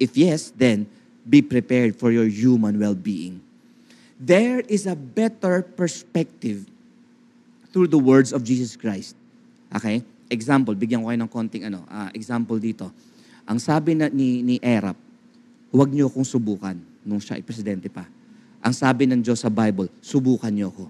[0.01, 0.91] If yes, then
[1.23, 3.44] be prepared for your human well-being.
[4.19, 6.65] There is a better perspective
[7.75, 9.19] through the words of Jesus Christ.
[9.75, 10.07] Okay?
[10.31, 12.89] Example, bigyan ko kayo ng konting ano, ah, example dito.
[13.45, 14.97] Ang sabi na ni, ni Erap,
[15.75, 18.07] huwag niyo akong subukan nung siya ay presidente pa.
[18.65, 20.89] Ang sabi ng Diyos sa Bible, subukan niyo ako.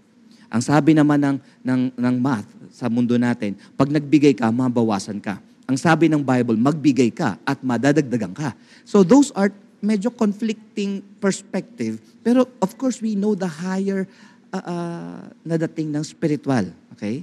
[0.52, 5.42] Ang sabi naman ng, ng, ng math sa mundo natin, pag nagbigay ka, mabawasan ka.
[5.64, 8.52] Ang sabi ng Bible, magbigay ka at madadagdagan ka.
[8.84, 9.50] So those are
[9.84, 12.00] medyo conflicting perspective.
[12.24, 14.08] Pero of course, we know the higher
[14.50, 16.72] uh, uh, na dating ng spiritual.
[16.96, 17.20] Okay?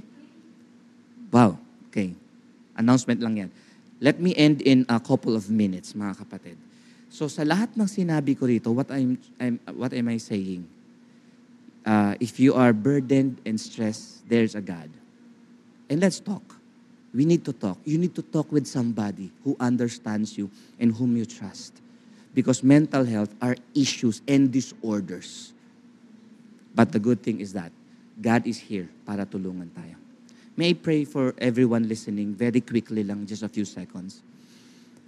[1.34, 1.58] Wow.
[1.90, 2.14] Okay.
[2.78, 3.50] Announcement lang yan.
[4.02, 6.56] Let me end in a couple of minutes, mga kapatid.
[7.12, 10.64] So sa lahat ng sinabi ko rito, what I'm, I'm what am I saying?
[11.84, 14.88] Uh, if you are burdened and stressed, there's a God.
[15.90, 16.42] And let's talk.
[17.12, 17.76] We need to talk.
[17.84, 20.48] You need to talk with somebody who understands you
[20.80, 21.82] and whom you trust.
[22.32, 25.52] Because mental health are issues and disorders.
[26.74, 27.70] But the good thing is that
[28.16, 30.00] God is here para tulungan tayo.
[30.56, 34.20] May I pray for everyone listening very quickly lang, just a few seconds.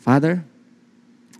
[0.01, 0.45] Father,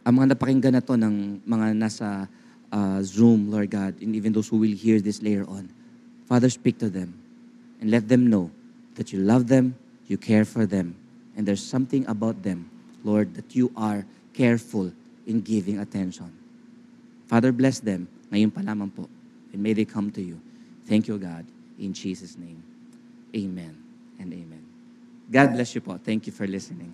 [0.05, 2.29] ang mga napakinggan na to ng mga nasa
[2.73, 5.73] uh, Zoom, Lord God, and even those who will hear this later on,
[6.29, 7.17] Father, speak to them
[7.81, 8.53] and let them know
[8.97, 9.77] that you love them,
[10.09, 10.97] you care for them,
[11.37, 12.69] and there's something about them,
[13.05, 14.93] Lord, that you are careful
[15.27, 16.31] in giving attention.
[17.27, 19.09] Father, bless them ngayon pa lamang po.
[19.55, 20.41] and may they come to you.
[20.85, 21.47] Thank you, God.
[21.79, 22.63] In Jesus' name,
[23.35, 23.79] amen
[24.19, 24.67] and amen.
[25.31, 25.97] God bless you po.
[25.97, 26.93] Thank you for listening.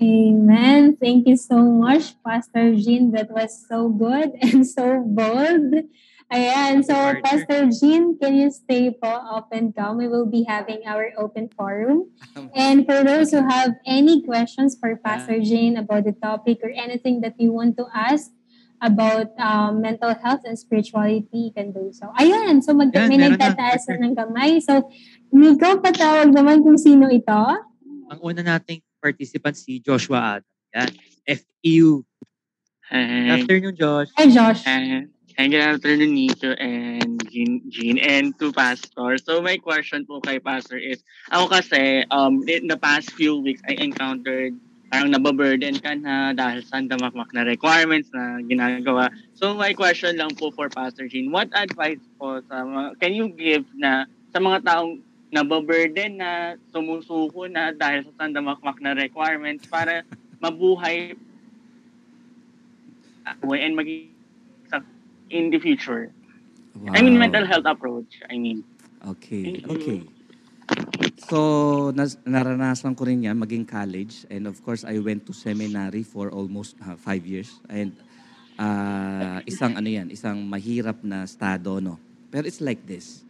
[0.00, 0.96] Amen.
[0.96, 3.10] Thank you so much, Pastor Jean.
[3.12, 5.88] That was so good and so bold.
[6.30, 6.86] Ayan.
[6.86, 7.22] So, Partner.
[7.26, 9.98] Pastor Jean, can you stay po up and come?
[9.98, 12.14] We will be having our open forum.
[12.54, 17.20] And for those who have any questions for Pastor Jean about the topic or anything
[17.26, 18.30] that you want to ask
[18.78, 22.14] about um, mental health and spirituality, you can do so.
[22.14, 22.62] Ayan.
[22.62, 23.98] So, mag- Yan, may na, nagtataas partner.
[23.98, 24.50] na ng kamay.
[24.62, 24.86] So,
[25.34, 27.42] Nico, patawag naman kung sino ito.
[28.06, 30.50] Ang una nating participant si Joshua Adam.
[30.78, 30.90] Yan.
[31.26, 32.06] FEU.
[32.90, 33.38] Hi.
[33.38, 34.10] afternoon, Josh.
[34.18, 34.62] Hi, Josh.
[34.66, 39.16] And, and good afternoon, Nico and Jean, Jean and to Pastor.
[39.16, 41.00] So my question po kay Pastor is,
[41.32, 44.52] ako kasi, um, in the past few weeks, I encountered
[44.92, 49.08] parang nababurden ka na dahil sa damakmak na requirements na ginagawa.
[49.32, 53.32] So my question lang po for Pastor Jean, what advice po sa mga, can you
[53.32, 54.04] give na
[54.36, 55.00] sa mga taong
[55.32, 60.04] nababurden na sumusuko na dahil sa sandamakmak na requirements para
[60.36, 61.16] mabuhay
[63.24, 64.09] uh, and maging
[65.30, 66.10] in the future.
[66.94, 67.26] I mean, Wow.
[67.26, 68.22] mental health approach.
[68.30, 68.62] I mean,
[69.00, 70.04] Okay, okay.
[71.24, 74.28] So, nas- naranasan ko rin yan, maging college.
[74.28, 77.48] And of course, I went to seminary for almost uh, five years.
[77.72, 77.96] And
[78.60, 81.96] uh, isang ano yan, isang mahirap na estado, no?
[82.28, 83.24] Pero it's like this.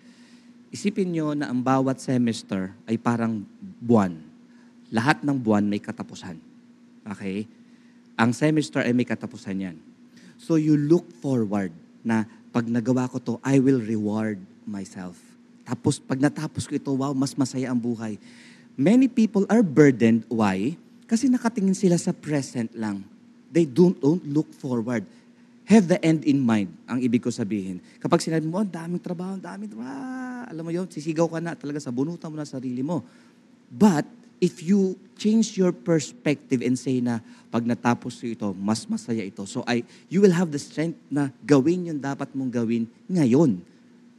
[0.74, 3.46] Isipin nyo na ang bawat semester ay parang
[3.78, 4.18] buwan.
[4.90, 6.34] Lahat ng buwan may katapusan.
[7.14, 7.46] Okay?
[8.18, 9.76] Ang semester ay may katapusan yan.
[10.34, 11.70] So you look forward
[12.02, 15.16] na pag nagawa ko to, I will reward myself.
[15.62, 18.18] Tapos pag natapos ko ito, wow, mas masaya ang buhay.
[18.74, 20.26] Many people are burdened.
[20.26, 20.74] Why?
[21.06, 23.02] Kasi nakatingin sila sa present lang.
[23.50, 25.06] They don't, don't look forward.
[25.70, 27.78] Have the end in mind, ang ibig ko sabihin.
[28.02, 31.78] Kapag sinabi mo, oh, daming trabaho, daming trabaho, alam mo yun, sisigaw ka na talaga
[31.78, 33.06] sa bunutan mo na sarili mo.
[33.70, 34.02] But,
[34.40, 37.20] if you change your perspective and say na
[37.52, 39.44] pag natapos ito, mas masaya ito.
[39.44, 43.60] So I, you will have the strength na gawin yung dapat mong gawin ngayon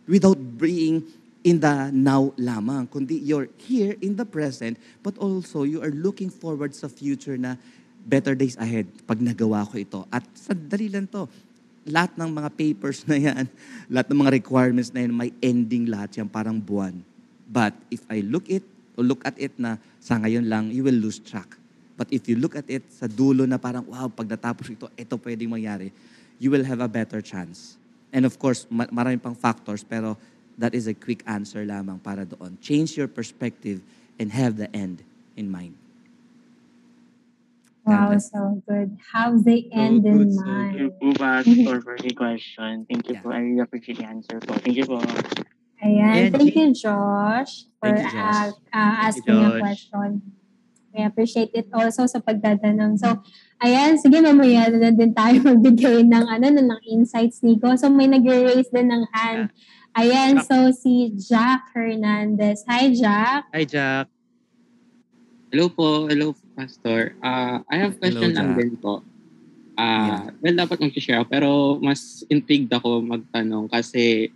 [0.06, 1.02] without being
[1.42, 6.30] in the now lamang, kundi you're here in the present, but also you are looking
[6.30, 7.58] forward sa future na
[8.06, 10.00] better days ahead pag nagawa ko ito.
[10.14, 11.26] At sandali lang to,
[11.90, 13.50] lahat ng mga papers na yan,
[13.90, 17.02] lahat ng mga requirements na yan, may ending lahat yan, parang buwan.
[17.50, 18.62] But if I look it,
[18.96, 21.62] o look at it na sa ngayon lang, you will lose track.
[21.94, 25.16] But if you look at it sa dulo na parang, wow, pag natapos ito, ito
[25.22, 25.94] pwedeng mangyari,
[26.42, 27.78] you will have a better chance.
[28.10, 30.18] And of course, ma- marami pang factors, pero
[30.58, 32.58] that is a quick answer lamang para doon.
[32.58, 33.86] Change your perspective
[34.18, 35.06] and have the end
[35.38, 35.78] in mind.
[37.86, 38.98] Wow, so good.
[39.14, 40.74] Have the end so in good, so mind.
[40.78, 42.86] you po, Pastor, for the question.
[42.90, 43.22] Thank you Yeah.
[43.22, 43.30] po.
[43.30, 44.58] I really appreciate the answer po.
[44.58, 45.02] Thank you po.
[45.82, 46.30] Ayan.
[46.30, 48.14] And Thank you, Josh, for Thank you, Josh.
[48.14, 49.60] uh, uh, Thank you, asking a Josh.
[49.60, 50.10] question.
[50.92, 53.00] I appreciate it also sa pagtatanong.
[53.00, 53.24] So,
[53.64, 57.72] ayan, sige, mamaya na din tayo magbigay ng, ano, ng insights, Nico.
[57.80, 59.50] So, may nag-raise din ng hand.
[59.92, 62.64] Ayan, so si Jack Hernandez.
[62.68, 63.52] Hi, Jack.
[63.52, 64.08] Hi, Jack.
[65.52, 67.20] Hello po, hello Pastor.
[67.20, 69.04] Ah, I have question Hello, lang din po.
[69.76, 71.50] Ah, well dapat mag-share ako pero
[71.84, 74.32] mas intrigued ako magtanong kasi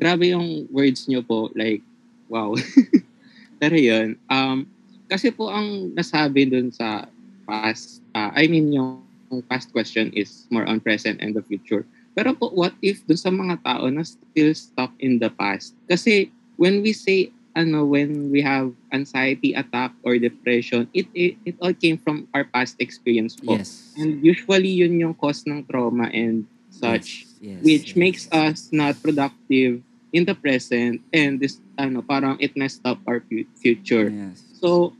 [0.00, 1.84] grabe yung words niyo po like
[2.32, 2.56] wow.
[3.60, 4.64] pero yun, um
[5.10, 7.04] kasi po ang nasabi dun sa
[7.44, 9.04] past ah, I mean yung
[9.46, 11.84] past question is more on present and the future.
[12.16, 15.76] Pero po what if dun sa mga tao na still stuck in the past?
[15.84, 21.56] Kasi when we say ano when we have anxiety attack or depression it it, it
[21.58, 23.90] all came from our past experience po Yes.
[23.98, 27.98] and usually yun yung cause ng trauma and such Yes, yes, which yes.
[27.98, 33.20] makes us not productive in the present and this ano parang it messed up our
[33.30, 34.42] fu- future Yes.
[34.58, 34.92] so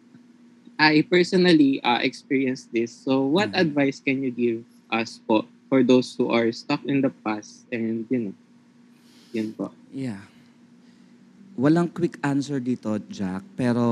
[0.81, 3.61] I personally uh, experienced this so what Mhm.
[3.69, 8.07] advice can you give us po for those who are stuck in the past and
[8.09, 8.35] you know
[9.35, 10.23] yun po Yeah.
[11.61, 13.85] Walang quick answer dito, Jack, pero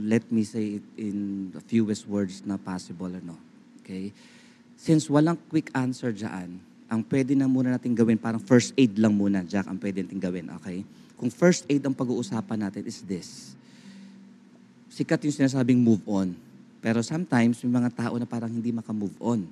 [0.00, 3.36] let me say it in the fewest words na possible, ano.
[3.84, 4.08] Okay?
[4.78, 9.12] Since walang quick answer dyan, ang pwede na muna natin gawin, parang first aid lang
[9.12, 10.80] muna, Jack, ang pwede natin gawin, okay?
[11.20, 13.52] Kung first aid ang pag-uusapan natin is this.
[14.88, 16.32] Sikat yung sinasabing move on.
[16.80, 19.44] Pero sometimes, may mga tao na parang hindi maka-move on.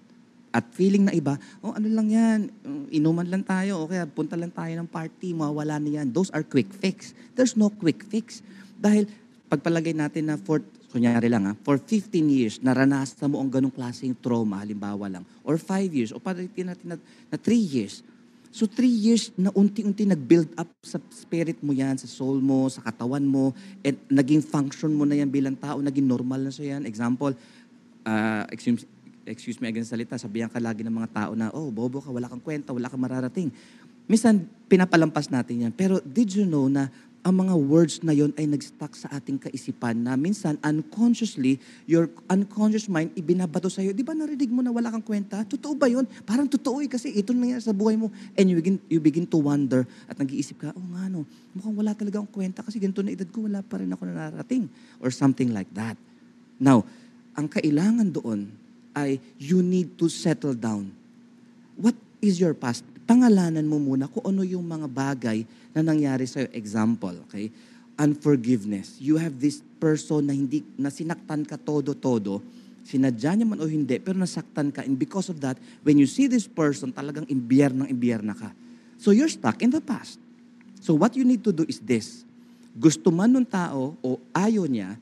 [0.48, 4.32] At feeling na iba, oh ano lang yan, um, inuman lang tayo, o kaya punta
[4.38, 6.08] lang tayo ng party, mawawala na yan.
[6.08, 7.12] Those are quick fix.
[7.36, 8.40] There's no quick fix.
[8.80, 9.04] Dahil
[9.52, 10.64] pagpalagay natin na for,
[10.96, 15.60] kunyari lang ha, for 15 years, naranasan mo ang ganong klaseng trauma, halimbawa lang, or
[15.60, 16.96] 5 years, o palitin natin na,
[17.28, 18.00] na 3 years,
[18.56, 22.80] So three years na unti-unti nag-build up sa spirit mo yan, sa soul mo, sa
[22.80, 23.52] katawan mo,
[23.84, 26.88] and naging function mo na yan bilang tao, naging normal na siya yan.
[26.88, 27.36] Example,
[28.08, 28.88] ah, excuse,
[29.28, 32.08] excuse me again sa salita, sabihan ka lagi ng mga tao na, oh, bobo ka,
[32.08, 33.52] wala kang kwenta, wala kang mararating.
[34.08, 35.72] Minsan, pinapalampas natin yan.
[35.76, 36.88] Pero did you know na
[37.26, 42.86] ang mga words na yon ay nag-stuck sa ating kaisipan na minsan unconsciously, your unconscious
[42.86, 43.90] mind ibinabato sa'yo.
[43.90, 45.42] Di ba narinig mo na wala kang kwenta?
[45.42, 46.06] Totoo ba yun?
[46.22, 48.14] Parang totoo eh kasi ito na nangyari sa buhay mo.
[48.38, 51.98] And you begin, you begin to wonder at nag-iisip ka, oh nga no, mukhang wala
[51.98, 54.70] talaga akong kwenta kasi ganito na edad ko, wala pa rin ako nararating.
[55.02, 55.98] Or something like that.
[56.62, 56.86] Now,
[57.34, 58.54] ang kailangan doon
[58.94, 60.94] ay you need to settle down.
[61.74, 62.86] What is your past?
[63.06, 66.50] Pangalanan mo muna kung ano yung mga bagay na nangyari sa'yo.
[66.50, 67.54] Example, okay?
[67.94, 68.98] Unforgiveness.
[68.98, 72.42] You have this person na hindi, na sinaktan ka todo-todo,
[72.82, 74.82] sinadya niya man o hindi, pero nasaktan ka.
[74.82, 75.54] And because of that,
[75.86, 78.50] when you see this person, talagang imbiyer ng imbiyer na ka.
[78.98, 80.18] So you're stuck in the past.
[80.82, 82.26] So what you need to do is this.
[82.74, 84.98] Gusto man ng tao o ayaw niya,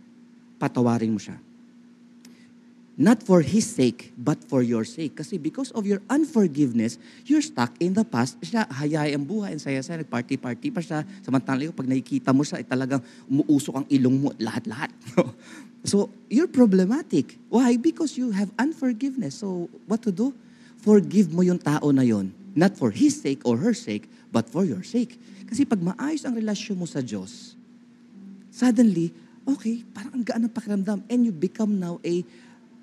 [0.61, 1.41] patawarin mo siya.
[2.95, 5.19] Not for his sake, but for your sake.
[5.19, 6.95] Kasi because of your unforgiveness,
[7.27, 8.39] you're stuck in the past.
[8.39, 11.03] Siya, hayay ang buhay, ang saya-saya, nag-party-party pa siya.
[11.27, 14.95] Samantalang pag nakikita mo siya, ay talagang umuusok ang ilong mo, lahat-lahat.
[15.91, 17.35] so, you're problematic.
[17.51, 17.75] Why?
[17.75, 19.43] Because you have unforgiveness.
[19.43, 20.31] So, what to do?
[20.79, 22.31] Forgive mo yung tao na yon.
[22.55, 25.19] Not for his sake or her sake, but for your sake.
[25.51, 27.59] Kasi pag maayos ang relasyon mo sa Diyos,
[28.55, 29.11] suddenly,
[29.43, 31.03] okay, parang ang gaan ng pakiramdam.
[31.11, 32.23] And you become now a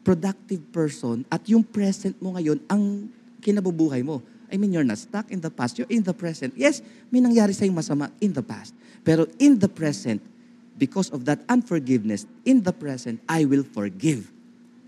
[0.02, 3.10] productive person at yung present mo ngayon ang
[3.42, 4.22] kinabubuhay mo.
[4.52, 5.80] I mean, you're not stuck in the past.
[5.80, 6.54] You're in the present.
[6.60, 8.76] Yes, may nangyari sa'yo masama in the past.
[9.08, 10.20] Pero in the present,
[10.76, 14.28] because of that unforgiveness, in the present, I will forgive.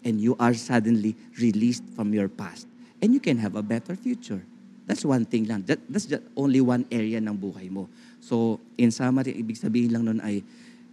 [0.04, 2.67] And you are suddenly released from your past.
[2.99, 4.43] And you can have a better future.
[4.84, 5.63] That's one thing lang.
[5.71, 7.88] That, that's just only one area ng buhay mo.
[8.19, 10.43] So, in summary, ibig sabihin lang nun ay,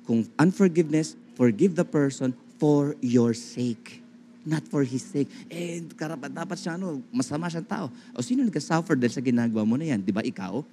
[0.06, 2.30] kung unforgiveness, forgive the person
[2.62, 3.98] for your sake.
[4.40, 5.28] Not for his sake.
[5.52, 7.86] Eh, karapat dapat siya, ano, masama siyang tao.
[8.16, 10.00] O sino nag-suffer dahil sa ginagawa mo na yan?
[10.00, 10.64] Di ba ikaw?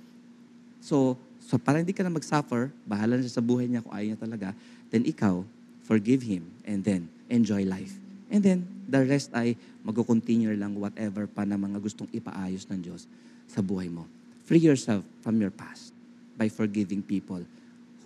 [0.80, 4.08] So, so para hindi ka na mag-suffer, bahala na siya sa buhay niya kung ayaw
[4.16, 4.48] niya talaga,
[4.88, 5.44] then ikaw,
[5.84, 7.92] forgive him and then enjoy life.
[8.32, 13.04] And then, the rest ay mag-continue lang whatever pa na mga gustong ipaayos ng Diyos
[13.52, 14.08] sa buhay mo.
[14.48, 15.92] Free yourself from your past
[16.40, 17.44] by forgiving people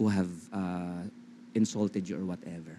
[0.02, 1.06] who have uh,
[1.54, 2.74] insulted you or whatever.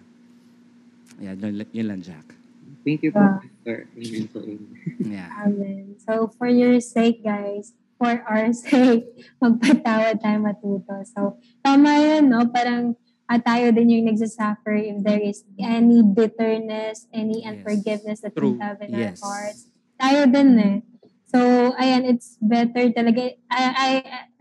[1.23, 2.42] Ayan, yun, yun lang, Jack.
[2.83, 3.39] Thank you Yeah.
[3.39, 3.77] Pastor.
[3.95, 4.39] Amen po.
[4.43, 4.71] amen.
[4.99, 5.29] Yeah.
[5.39, 5.83] Amen.
[6.03, 9.07] So, for your sake, guys, for our sake,
[9.39, 11.03] magpatawad tayo matuto.
[11.07, 12.43] So, tama yun, no?
[12.51, 17.55] Parang ah, tayo din yung nagsasuffer if there is any bitterness, any Yes.
[17.55, 18.59] unforgiveness that True.
[18.59, 19.23] we have in Yes.
[19.23, 19.61] our hearts.
[19.95, 20.77] Tayo din eh.
[21.31, 21.39] So,
[21.79, 23.33] ayan, it's better talaga.
[23.49, 23.89] I, I,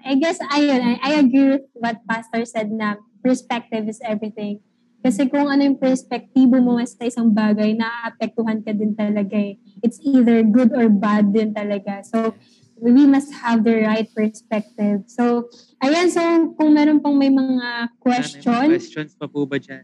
[0.02, 4.60] I guess, ayun, I, I agree with what Pastor said na perspective is everything.
[5.02, 9.58] Kasi kung ano yung perspektibo mo sa isang bagay, naaapektuhan ka din talaga eh.
[9.82, 12.06] It's either good or bad din talaga.
[12.06, 12.38] So,
[12.78, 15.06] we must have the right perspective.
[15.10, 15.50] So,
[15.82, 16.22] ayan, so
[16.54, 19.82] kung meron pang may mga May question, questions pa po ba dyan?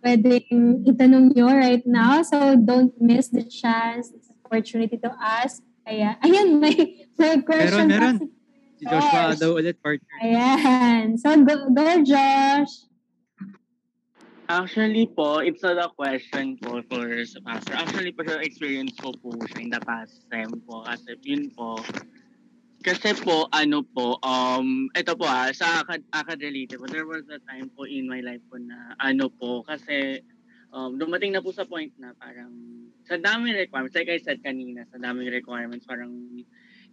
[0.00, 2.24] pwedeng itanong nyo right now.
[2.24, 5.62] So, don't miss the chance, this opportunity to ask.
[5.84, 8.16] Kaya, ayan, may, may question meron.
[8.18, 8.26] pa
[8.80, 9.40] si Joshua Josh.
[9.40, 10.16] daw ulit, partner.
[10.24, 11.20] Ayan.
[11.20, 12.89] So, go, go Josh.
[14.50, 17.78] Actually po, it's not a question po for sa pastor.
[17.78, 20.82] Actually, personal experience ko po siya in the past sem po.
[20.82, 21.78] Kasi yun po,
[22.82, 27.22] kasi po, ano po, um, ito po ha, sa akad, akad related po, there was
[27.30, 30.18] a time po in my life po na, ano po, kasi
[30.74, 32.50] um, dumating na po sa point na parang,
[33.06, 36.10] sa daming requirements, like I said kanina, sa daming requirements, parang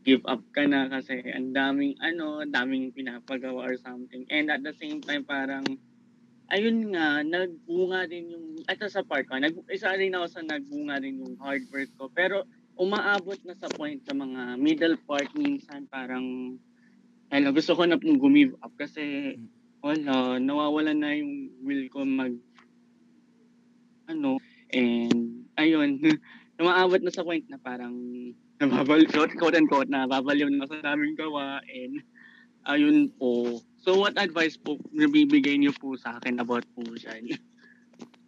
[0.06, 4.30] give up ka na kasi ang daming, ano, daming pinapagawa or something.
[4.30, 5.66] And at the same time, parang,
[6.48, 11.00] ayun nga, nagbunga din yung, ito sa part ko, nag, isa rin ako sa nagbunga
[11.04, 12.08] din yung hard work ko.
[12.12, 12.48] Pero
[12.80, 16.56] umaabot na sa point sa mga middle part minsan parang,
[17.34, 19.36] ano, gusto ko na pong gumive up kasi
[19.84, 22.34] wala, nawawala na yung will ko mag,
[24.08, 24.40] ano,
[24.72, 26.00] and ayun,
[26.62, 27.94] umaabot na sa point na parang
[28.58, 29.06] nababaliw,
[29.38, 32.02] quote and quote, nababaliw na sa daming gawa and
[32.68, 33.64] ayun po.
[33.80, 37.40] So what advice po nabibigay niyo po sa akin about po dyan?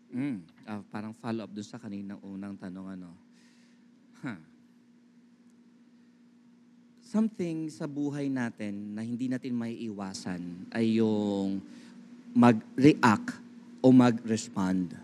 [0.09, 3.13] Mm, ah, parang follow-up dun sa kaninang unang tanong, ano.
[4.25, 4.39] Huh.
[7.05, 11.61] Something sa buhay natin na hindi natin may iwasan ay yung
[12.33, 13.37] mag-react
[13.81, 14.97] o mag-respond.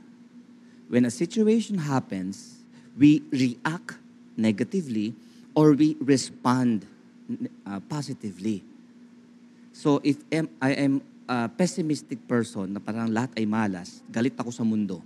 [0.89, 2.61] When a situation happens,
[2.93, 3.97] we react
[4.37, 5.17] negatively
[5.57, 6.85] or we respond
[7.65, 8.61] uh, positively.
[9.75, 14.47] So if am, I am a pessimistic person na parang lahat ay malas, galit ako
[14.47, 15.03] sa mundo,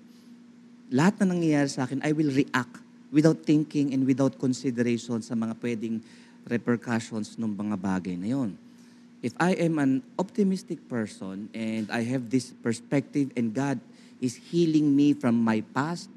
[0.94, 2.78] lahat na nangyayari sa akin, I will react
[3.10, 5.98] without thinking and without consideration sa mga pwedeng
[6.46, 8.54] repercussions ng mga bagay na yon.
[9.26, 13.82] If I am an optimistic person and I have this perspective and God
[14.22, 16.14] is healing me from my past,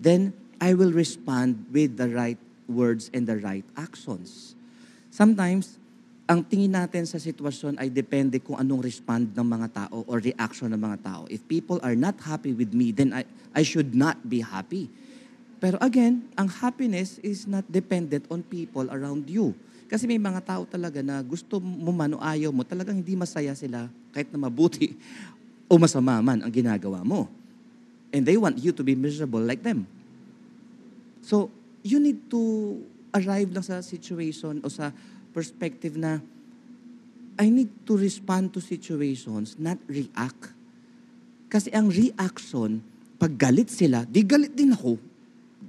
[0.00, 4.56] then I will respond with the right words and the right actions.
[5.12, 5.76] Sometimes,
[6.24, 10.72] ang tingin natin sa sitwasyon ay depende kung anong respond ng mga tao or reaction
[10.72, 11.22] ng mga tao.
[11.28, 14.88] If people are not happy with me, then I, I should not be happy.
[15.60, 19.52] Pero again, ang happiness is not dependent on people around you.
[19.84, 23.52] Kasi may mga tao talaga na gusto mo man o ayaw mo, talagang hindi masaya
[23.52, 24.96] sila kahit na mabuti
[25.70, 27.28] o masama man ang ginagawa mo.
[28.16, 29.84] And they want you to be miserable like them.
[31.20, 31.52] So,
[31.84, 32.40] you need to
[33.12, 34.88] arrive lang sa situation o sa
[35.34, 36.22] perspective na
[37.34, 40.54] I need to respond to situations, not react.
[41.50, 42.78] Kasi ang reaction,
[43.18, 44.94] pag galit sila, di galit din ako.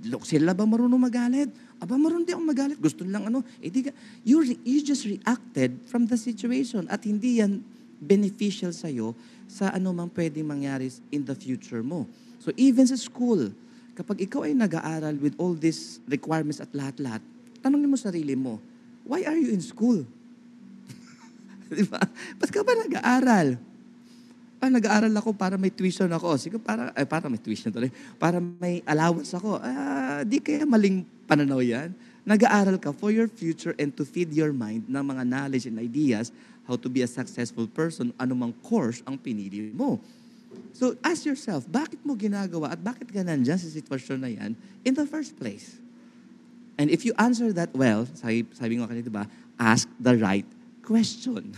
[0.06, 1.50] Look, sila ba marunong magalit?
[1.82, 2.78] Aba, marunong di ako magalit.
[2.78, 3.42] Gusto lang ano.
[3.58, 3.90] Eh, di
[4.22, 7.66] you, re- you just reacted from the situation at hindi yan
[7.98, 9.18] beneficial sa'yo
[9.50, 12.06] sa ano mang pwedeng mangyari in the future mo.
[12.38, 13.50] So even sa school,
[13.98, 17.26] kapag ikaw ay nag-aaral with all these requirements at lahat-lahat,
[17.66, 18.62] tanongin mo sarili mo,
[19.06, 20.04] why are you in school?
[21.70, 22.02] Di ba?
[22.42, 23.58] Ba't ka ba nag-aaral?
[24.60, 26.42] Ah, nag-aaral ako para may tuition ako.
[26.42, 27.94] Sige, para, ay, para may tuition tuloy.
[28.18, 29.62] Para may allowance ako.
[29.62, 31.94] Ah, di kaya maling pananaw yan.
[32.26, 36.34] Nag-aaral ka for your future and to feed your mind ng mga knowledge and ideas
[36.66, 40.02] how to be a successful person, anumang course ang pinili mo.
[40.74, 44.52] So ask yourself, bakit mo ginagawa at bakit ka nandyan sa sitwasyon na yan
[44.82, 45.78] in the first place?
[46.78, 49.26] And if you answer that well, sabi, sabi nga kanina, di ba,
[49.60, 50.46] ask the right
[50.84, 51.56] question.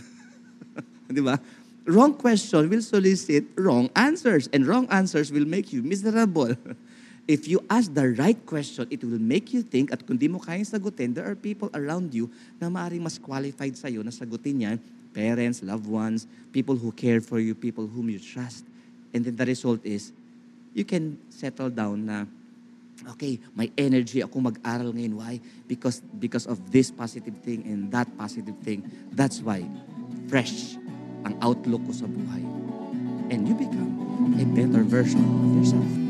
[1.10, 1.42] di ba?
[1.88, 6.54] Wrong question will solicit wrong answers, and wrong answers will make you miserable.
[7.28, 10.40] If you ask the right question, it will make you think at kung di mo
[10.40, 14.76] kayang sagutin, there are people around you na maaaring mas qualified sa'yo na sagutin yan.
[15.12, 16.24] Parents, loved ones,
[16.56, 18.64] people who care for you, people whom you trust.
[19.12, 20.08] And then the result is,
[20.72, 22.24] you can settle down na,
[23.14, 25.14] okay, may energy ako mag-aral ngayon.
[25.18, 25.40] Why?
[25.66, 28.86] Because, because of this positive thing and that positive thing.
[29.12, 29.62] That's why,
[30.26, 30.78] fresh
[31.26, 32.44] ang outlook ko sa buhay.
[33.28, 33.92] And you become
[34.40, 36.07] a better version of yourself.